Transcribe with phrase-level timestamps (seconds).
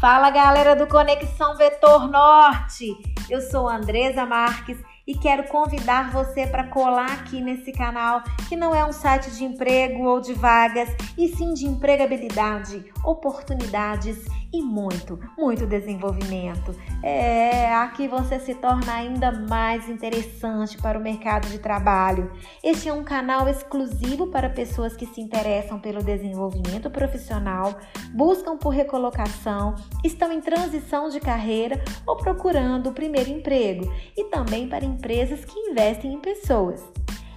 [0.00, 2.96] Fala galera do Conexão Vetor Norte!
[3.28, 8.72] Eu sou Andresa Marques e quero convidar você para colar aqui nesse canal, que não
[8.72, 15.18] é um site de emprego ou de vagas, e sim de empregabilidade, oportunidades e muito,
[15.36, 16.74] muito desenvolvimento.
[17.02, 22.32] É, aqui você se torna ainda mais interessante para o mercado de trabalho.
[22.62, 27.78] Este é um canal exclusivo para pessoas que se interessam pelo desenvolvimento profissional,
[28.14, 34.68] buscam por recolocação, estão em transição de carreira ou procurando o primeiro emprego, e também
[34.68, 36.82] para empresas que investem em pessoas.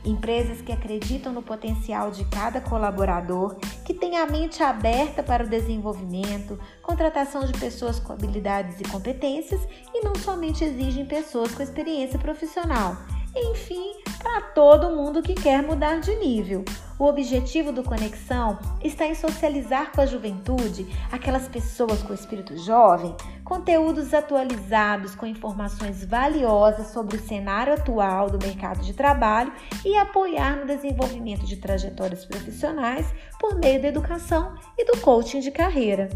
[0.04, 3.56] Empresas que acreditam no potencial de cada colaborador,
[3.86, 9.62] que têm a mente aberta para o desenvolvimento, contratação de pessoas com habilidades e competências
[9.94, 12.98] e não somente exigem pessoas com experiência profissional.
[13.36, 16.66] Enfim, para todo mundo que quer mudar de nível.
[17.02, 23.16] O objetivo do Conexão está em socializar com a juventude, aquelas pessoas com espírito jovem,
[23.44, 29.52] conteúdos atualizados com informações valiosas sobre o cenário atual do mercado de trabalho
[29.84, 33.08] e apoiar no desenvolvimento de trajetórias profissionais
[33.40, 36.08] por meio da educação e do coaching de carreira.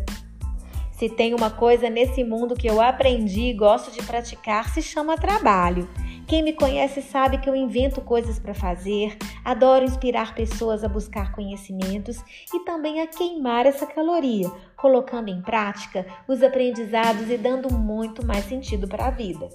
[0.92, 5.18] Se tem uma coisa nesse mundo que eu aprendi e gosto de praticar, se chama
[5.18, 5.90] trabalho.
[6.28, 11.32] Quem me conhece sabe que eu invento coisas para fazer, adoro inspirar pessoas a buscar
[11.32, 12.18] conhecimentos
[12.52, 18.46] e também a queimar essa caloria, colocando em prática os aprendizados e dando muito mais
[18.46, 19.50] sentido para a vida.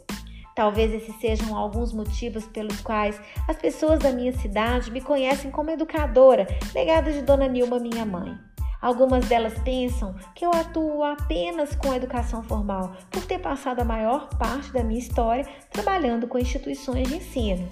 [0.55, 5.71] Talvez esses sejam alguns motivos pelos quais as pessoas da minha cidade me conhecem como
[5.71, 8.50] educadora, legada de Dona Nilma, minha mãe.
[8.81, 13.84] Algumas delas pensam que eu atuo apenas com a educação formal, por ter passado a
[13.84, 17.69] maior parte da minha história trabalhando com instituições de ensino.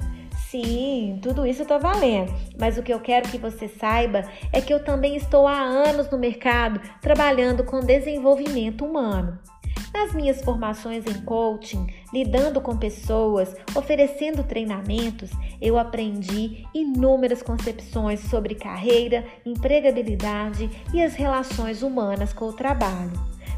[0.50, 4.72] Sim, tudo isso está valendo, mas o que eu quero que você saiba é que
[4.72, 9.38] eu também estou há anos no mercado trabalhando com desenvolvimento humano.
[9.92, 18.54] Nas minhas formações em coaching, lidando com pessoas, oferecendo treinamentos, eu aprendi inúmeras concepções sobre
[18.54, 23.12] carreira, empregabilidade e as relações humanas com o trabalho.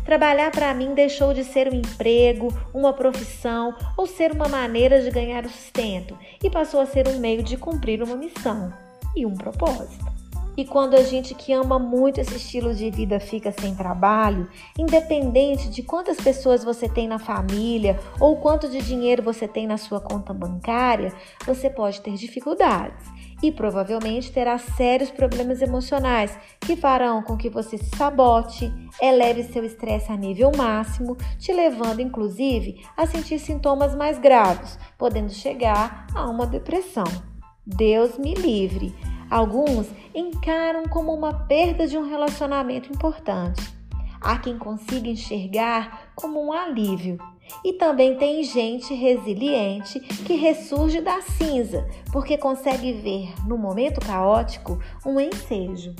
[0.04, 5.10] Trabalhar para mim deixou de ser um emprego, uma profissão ou ser uma maneira de
[5.10, 8.72] ganhar o sustento e passou a ser um meio de cumprir uma missão
[9.14, 10.09] e um propósito.
[10.60, 14.47] E quando a gente que ama muito esse estilo de vida fica sem trabalho,
[14.78, 19.78] independente de quantas pessoas você tem na família ou quanto de dinheiro você tem na
[19.78, 21.15] sua conta bancária,
[21.47, 23.06] você pode ter dificuldades
[23.43, 28.70] e provavelmente terá sérios problemas emocionais que farão com que você se sabote,
[29.00, 35.32] eleve seu estresse a nível máximo, te levando inclusive a sentir sintomas mais graves, podendo
[35.32, 37.06] chegar a uma depressão.
[37.66, 38.94] Deus me livre.
[39.30, 43.62] Alguns encaram como uma perda de um relacionamento importante.
[44.20, 47.16] Há quem consiga enxergar como um alívio.
[47.64, 54.80] E também tem gente resiliente que ressurge da cinza, porque consegue ver no momento caótico
[55.06, 55.94] um ensejo.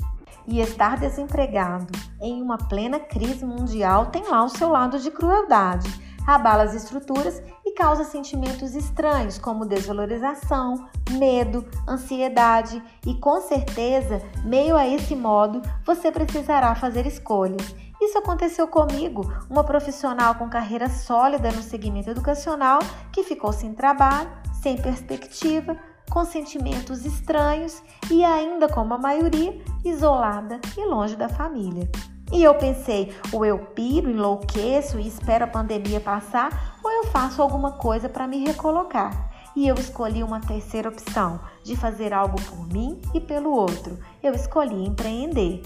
[0.45, 1.91] E estar desempregado
[2.21, 5.89] em uma plena crise mundial tem lá o seu lado de crueldade
[6.25, 7.41] abala as estruturas
[7.81, 10.87] causa sentimentos estranhos como desvalorização,
[11.17, 17.75] medo, ansiedade e com certeza, meio a esse modo, você precisará fazer escolhas.
[17.99, 22.81] Isso aconteceu comigo, uma profissional com carreira sólida no segmento educacional
[23.11, 24.29] que ficou sem trabalho,
[24.61, 25.75] sem perspectiva,
[26.07, 27.81] com sentimentos estranhos
[28.11, 31.89] e ainda como a maioria, isolada e longe da família.
[32.31, 37.41] E eu pensei, ou eu piro, enlouqueço e espero a pandemia passar, ou eu faço
[37.41, 39.29] alguma coisa para me recolocar.
[39.53, 43.99] E eu escolhi uma terceira opção, de fazer algo por mim e pelo outro.
[44.23, 45.61] Eu escolhi empreender.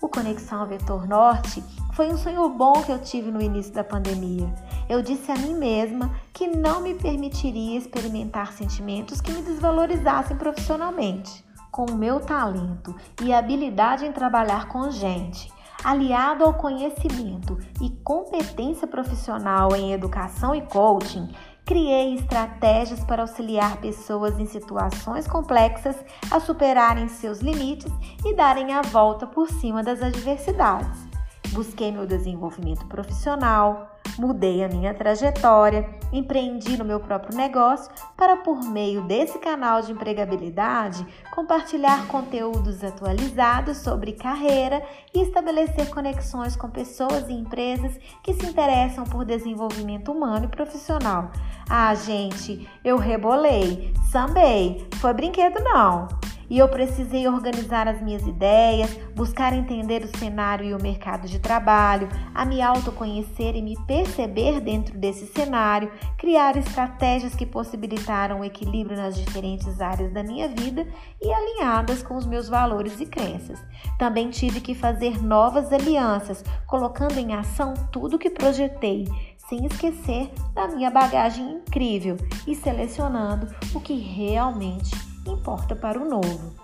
[0.00, 1.62] O Conexão Vetor Norte
[1.92, 4.52] foi um sonho bom que eu tive no início da pandemia.
[4.88, 11.44] Eu disse a mim mesma que não me permitiria experimentar sentimentos que me desvalorizassem profissionalmente.
[11.70, 15.52] Com o meu talento e habilidade em trabalhar com gente,
[15.86, 21.28] aliado ao conhecimento e competência profissional em educação e coaching,
[21.64, 25.94] criei estratégias para auxiliar pessoas em situações complexas
[26.28, 27.92] a superarem seus limites
[28.24, 31.06] e darem a volta por cima das adversidades.
[31.52, 38.62] Busquei meu desenvolvimento profissional, mudei a minha trajetória, empreendi no meu próprio negócio para, por
[38.62, 44.82] meio desse canal de empregabilidade, compartilhar conteúdos atualizados sobre carreira
[45.14, 51.30] e estabelecer conexões com pessoas e empresas que se interessam por desenvolvimento humano e profissional.
[51.68, 56.08] Ah, gente, eu rebolei, sambei, foi brinquedo não.
[56.48, 61.38] E eu precisei organizar as minhas ideias, buscar entender o cenário e o mercado de
[61.38, 68.44] trabalho, a me autoconhecer e me perceber dentro desse cenário, criar estratégias que possibilitaram o
[68.44, 70.86] equilíbrio nas diferentes áreas da minha vida
[71.20, 73.62] e alinhadas com os meus valores e crenças.
[73.98, 79.06] Também tive que fazer novas alianças, colocando em ação tudo que projetei,
[79.48, 82.16] sem esquecer da minha bagagem incrível
[82.46, 86.54] e selecionando o que realmente importa para o novo.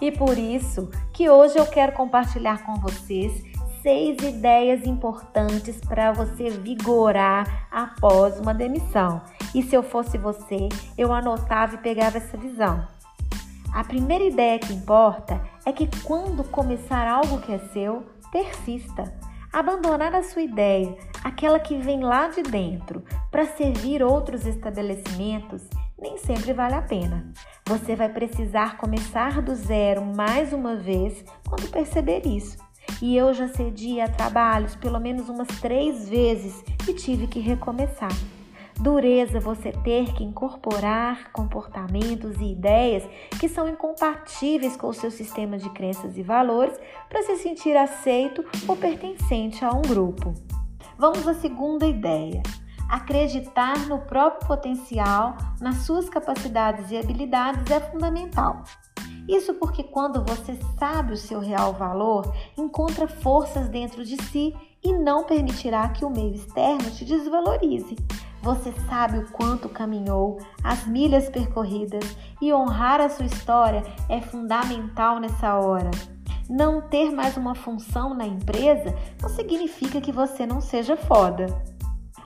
[0.00, 3.42] E por isso que hoje eu quero compartilhar com vocês
[3.82, 9.20] seis ideias importantes para você vigorar após uma demissão.
[9.54, 12.86] E se eu fosse você, eu anotava e pegava essa visão.
[13.72, 19.12] A primeira ideia que importa é que quando começar algo que é seu, persista.
[19.52, 25.62] Abandonar a sua ideia, aquela que vem lá de dentro, para servir outros estabelecimentos,
[26.00, 27.30] nem sempre vale a pena.
[27.66, 32.56] Você vai precisar começar do zero mais uma vez quando perceber isso.
[33.02, 38.12] E eu já cedi a trabalhos pelo menos umas três vezes e tive que recomeçar.
[38.80, 43.06] Dureza você ter que incorporar comportamentos e ideias
[43.38, 48.42] que são incompatíveis com o seu sistema de crenças e valores para se sentir aceito
[48.66, 50.32] ou pertencente a um grupo.
[50.98, 52.42] Vamos à segunda ideia.
[52.90, 58.64] Acreditar no próprio potencial, nas suas capacidades e habilidades é fundamental.
[59.28, 64.52] Isso porque quando você sabe o seu real valor, encontra forças dentro de si
[64.82, 67.94] e não permitirá que o meio externo te desvalorize.
[68.42, 75.20] Você sabe o quanto caminhou, as milhas percorridas e honrar a sua história é fundamental
[75.20, 75.92] nessa hora.
[76.48, 78.92] Não ter mais uma função na empresa
[79.22, 81.46] não significa que você não seja foda.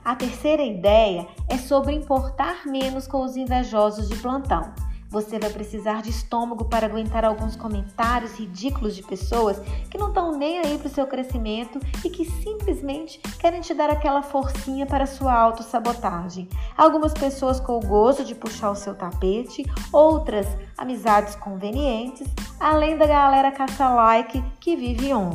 [0.05, 4.71] A terceira ideia é sobre importar menos com os invejosos de plantão.
[5.09, 9.59] Você vai precisar de estômago para aguentar alguns comentários ridículos de pessoas
[9.89, 13.89] que não estão nem aí para o seu crescimento e que simplesmente querem te dar
[13.89, 16.47] aquela forcinha para sua autossabotagem.
[16.77, 20.45] Algumas pessoas com o gosto de puxar o seu tapete, outras
[20.77, 22.27] amizades convenientes,
[22.59, 25.31] além da galera caça-like que vive on.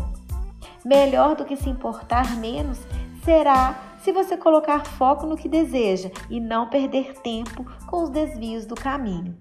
[0.85, 2.79] Melhor do que se importar menos
[3.25, 8.67] será se você colocar foco no que deseja e não perder tempo com os desvios
[8.67, 9.37] do caminho.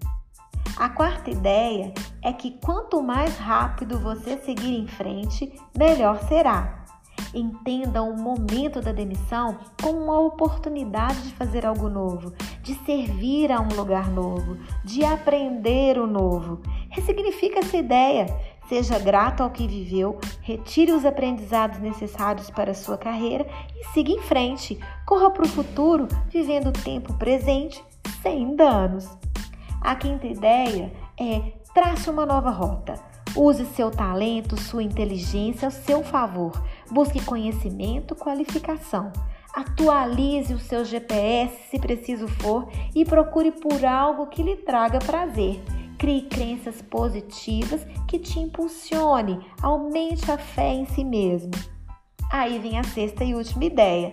[0.78, 6.86] A quarta ideia é que quanto mais rápido você seguir em frente, melhor será.
[7.34, 12.34] Entenda o momento da demissão como uma oportunidade de fazer algo novo,
[12.64, 16.62] de servir a um lugar novo, de aprender o novo.
[16.90, 18.26] Ressignifica essa ideia.
[18.70, 24.12] Seja grato ao que viveu, retire os aprendizados necessários para a sua carreira e siga
[24.12, 24.80] em frente.
[25.08, 27.84] Corra para o futuro, vivendo o tempo presente
[28.22, 29.10] sem danos.
[29.82, 32.94] A quinta ideia é trace uma nova rota.
[33.36, 36.52] Use seu talento, sua inteligência ao seu favor.
[36.92, 39.12] Busque conhecimento, qualificação.
[39.52, 45.60] Atualize o seu GPS se preciso for e procure por algo que lhe traga prazer.
[46.00, 51.52] Crie crenças positivas que te impulsione, aumente a fé em si mesmo.
[52.32, 54.10] Aí vem a sexta e última ideia.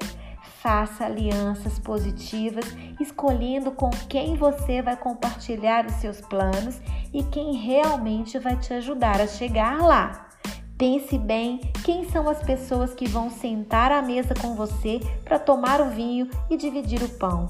[0.61, 2.65] Faça alianças positivas,
[2.99, 6.81] escolhendo com quem você vai compartilhar os seus planos
[7.15, 10.29] e quem realmente vai te ajudar a chegar lá.
[10.77, 15.81] Pense bem quem são as pessoas que vão sentar à mesa com você para tomar
[15.81, 17.47] o vinho e dividir o pão.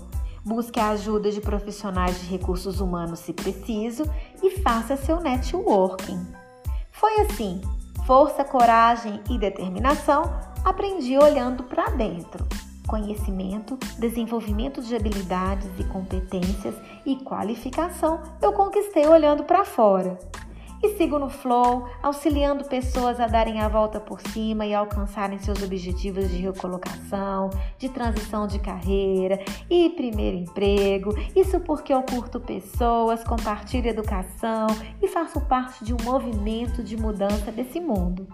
[0.46, 4.04] Busque a ajuda de profissionais de recursos humanos se preciso
[4.40, 6.24] e faça seu networking.
[6.92, 7.60] Foi assim,
[8.06, 12.46] força, coragem e determinação, aprendi olhando para dentro
[12.86, 16.74] conhecimento, desenvolvimento de habilidades e competências
[17.04, 20.16] e qualificação eu conquistei olhando para fora.
[20.86, 25.60] E sigo no flow, auxiliando pessoas a darem a volta por cima e alcançarem seus
[25.60, 31.10] objetivos de recolocação, de transição de carreira e primeiro emprego.
[31.34, 34.68] Isso porque eu curto pessoas, compartilho educação
[35.02, 38.28] e faço parte de um movimento de mudança desse mundo.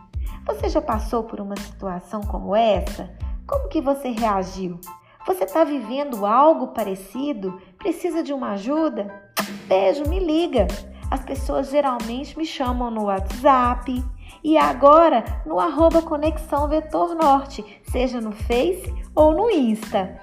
[0.44, 3.10] Você já passou por uma situação como essa?
[3.46, 4.78] Como que você reagiu?
[5.26, 7.58] Você está vivendo algo parecido?
[7.78, 9.32] Precisa de uma ajuda?
[9.66, 10.66] Beijo, me liga.
[11.12, 14.02] As pessoas geralmente me chamam no WhatsApp
[14.42, 20.18] e agora no arroba Conexão Vetor Norte, seja no Face ou no Insta.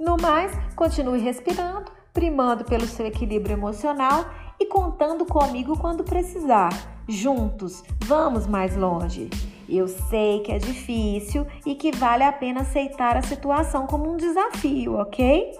[0.00, 4.24] No mais, continue respirando, primando pelo seu equilíbrio emocional
[4.58, 6.70] e contando comigo quando precisar.
[7.06, 9.30] Juntos, vamos mais longe.
[9.68, 14.16] Eu sei que é difícil e que vale a pena aceitar a situação como um
[14.16, 15.52] desafio, ok?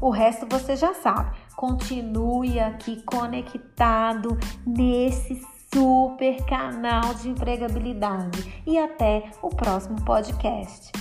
[0.00, 1.43] O resto você já sabe.
[1.64, 5.40] Continue aqui conectado nesse
[5.72, 8.62] super canal de empregabilidade.
[8.66, 10.92] E até o próximo podcast.